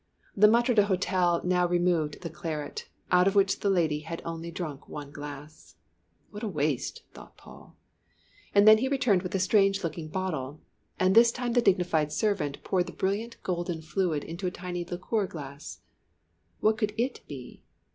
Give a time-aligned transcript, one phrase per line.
[0.35, 4.89] The maître d'hôtel now removed the claret, out of which the lady had only drunk
[4.89, 5.75] one glass.
[6.31, 7.03] (What waste!
[7.13, 7.77] thought Paul.)
[8.55, 10.59] And then he returned with a strange looking bottle,
[10.99, 15.27] and this time the dignified servant poured the brilliant golden fluid into a tiny liqueur
[15.27, 15.81] glass.
[16.61, 17.61] What could it be?